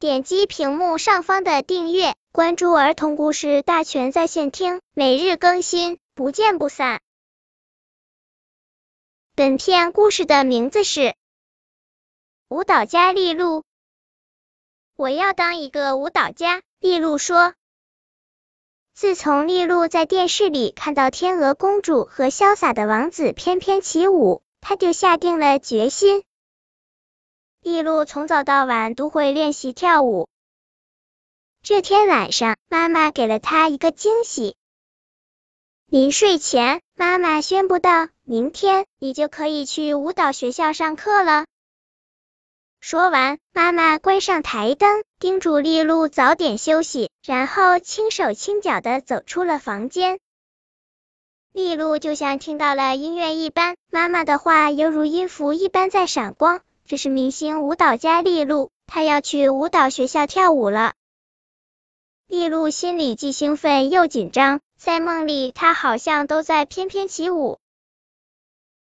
[0.00, 7.00] 点击屏幕上方的订阅，关注儿童故事大全在线听，每日更新，不见不散。
[9.34, 11.00] 本片故事的名字是
[12.48, 13.62] 《舞蹈家丽露》。
[14.94, 17.54] 我要当一个舞蹈家，丽露说。
[18.94, 26.22] 自从丽露在电视里看到天鹅公主和潇洒的王子翩翩起舞，她就下定了决心。
[27.60, 30.28] 丽露从早到晚都会练习跳舞。
[31.62, 34.54] 这天晚上，妈妈给了她一个惊喜。
[35.86, 41.46] 临睡前，妈妈宣布道：“明天你就可以去舞蹈学校上课了。”
[42.80, 50.20] 说完，妈妈关上台灯，叮嘱丽露早点休息，然后轻手轻脚的走出了房间。
[51.52, 56.60] 丽露就像听到了音乐一般，妈妈的话犹如音符一般在闪光。
[56.88, 60.94] 这是明星舞蹈家丽露，她要去舞蹈学校跳舞了。
[62.26, 67.58] 丽露心里既兴奋又紧张，在梦里她好像都在翩翩起舞。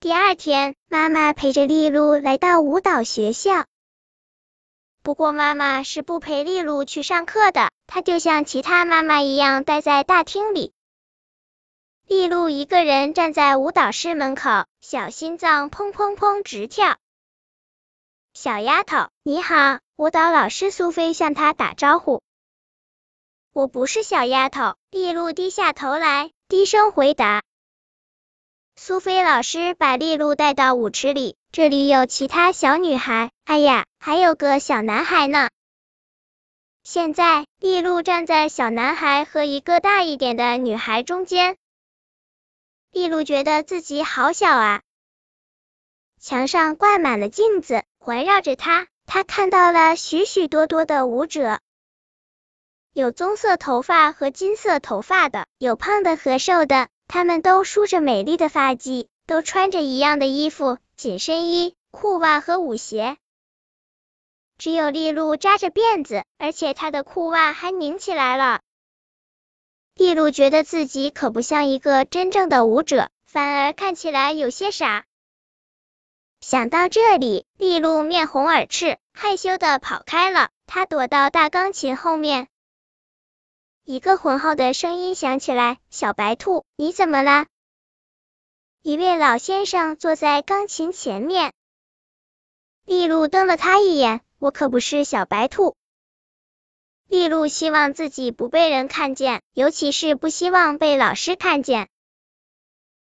[0.00, 3.64] 第二天，妈妈陪着丽露来到舞蹈学校。
[5.04, 10.72] 不过妈妈是不陪丽露去上课的，她就像其他妈妈一样待在大厅里。
[12.08, 16.96] 丽露一个人站在舞蹈室门口，小心脏砰砰砰直跳。
[18.36, 19.78] 小丫头，你好！
[19.94, 22.20] 舞蹈老师苏菲向她打招呼。
[23.52, 27.44] 我不是小丫头，丽露低下头来，低声回答。
[28.74, 31.36] 苏菲老师把丽露带到舞池里。
[31.52, 35.48] 这里有其他小女孩，哎呀，还有个小男孩呢。
[36.82, 41.56] 现在，丽露站在小男孩和一个大一点的女孩中间。
[42.90, 44.82] 丽露觉得自己好小啊。
[46.20, 51.60] 墙上挂满了镜子，环绕着他，他看到了许许多多的舞者，
[52.92, 60.76] 有棕色头发和金色头发的，有胖的和瘦的，他们都梳着美丽的发髻，都穿着一样的衣服。
[60.98, 63.16] 紧身衣、裤袜和舞鞋，
[64.58, 68.60] 只有丽露扎着辫子，而且她的裤袜还拧起来了。
[69.94, 75.06] 丽露觉得自己可不像一个真正的舞者，反而看起来有些傻。
[76.46, 80.50] 想到这里，丽露面红耳赤，害羞的跑开了。
[80.66, 82.48] 她躲到大钢琴后面。
[83.82, 87.46] 一个浑厚的声音响起来：“小白兔，你怎么了？”
[88.82, 91.54] 一位老先生坐在钢琴前面，
[92.84, 94.20] 丽露瞪了他一眼。
[94.38, 95.74] 我可不是小白兔。
[97.08, 101.88] 丽露希望自己不被人看见，尤其是不希望被老师看见。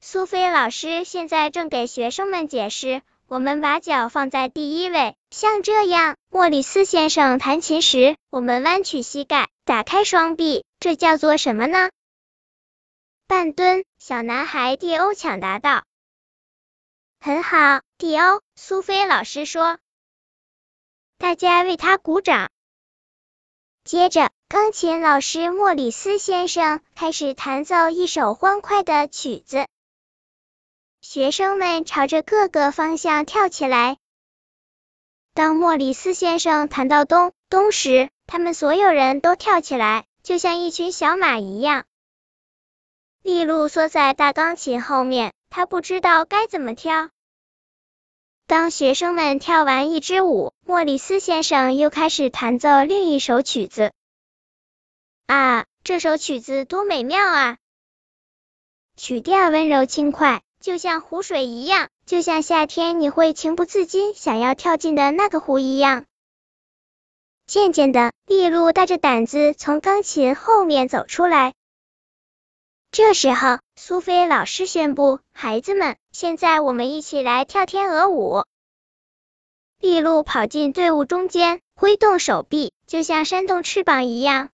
[0.00, 6.18] 苏菲老师现在正给学生们解释：我们把脚放在第一位，像这样。
[6.28, 11.88] 莫里斯先生弹琴时，我们弯曲膝盖，打开双臂，这叫做什么呢？
[13.26, 15.84] 半蹲，小男孩蒂欧抢答道
[17.20, 19.78] ：“很好，蒂欧。”苏菲老师说。
[21.16, 22.50] 大家为他鼓掌。
[23.82, 29.66] 接着，钢琴老师莫里斯先生开始弹奏一首欢快的曲子，
[31.02, 33.98] 学生们朝着各个方向跳起来。
[35.34, 41.86] 当莫里斯先生弹到咚咚时，他们所有人都跳起来，就像一群小马一样。
[43.22, 47.10] 丽露缩在大钢琴后面，她不知道该怎么跳。
[48.46, 53.92] 当学生们跳完一支舞，莫里斯先生又开始弹奏另一首曲子。
[55.26, 57.58] 啊，这首曲子多美妙啊！
[58.96, 66.06] 曲调温柔轻快，就像湖水一样，就像夏天你会情不自禁想要跳进的那个湖一样。
[67.46, 71.52] 渐渐的，丽露带着胆子从钢琴后面走出来。
[72.92, 78.44] 这时候，苏菲老师宣布：“孩子们，现在我们一起来跳天鹅舞。”
[79.80, 84.50] 丽露跑进队伍中间，挥动手臂，就像扇动翅膀一样。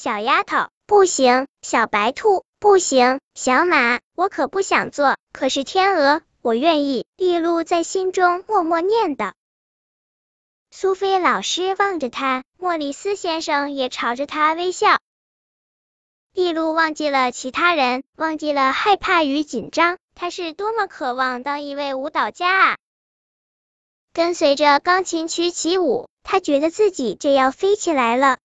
[0.00, 5.16] 小丫头，不行；小白兔，不行；小马，我可不想做。
[5.32, 7.04] 可是天鹅，我愿意。
[7.16, 9.32] 丽露在心中默默念叨。
[10.70, 15.00] 苏菲老师望着他，莫里斯先生也朝着他微笑。
[16.32, 22.76] 丽露忘记了其他人，忘记了害怕与紧张，她是多么渴望当一位舞蹈家啊！
[24.12, 28.38] 跟随着钢琴曲起舞，她觉得自己就要飞起来了。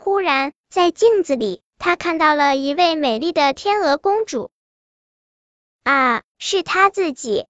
[0.00, 4.52] 忽然，在镜子里，他看到了一位美丽的天鹅公主。
[5.82, 7.46] 啊，是他自己！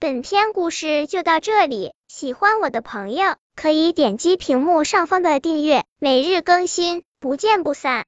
[0.00, 1.94] 本篇故事就到这里。
[2.08, 8.02] 喜欢我的朋友可以点击屏幕上方的订阅，每日更新，不见不散。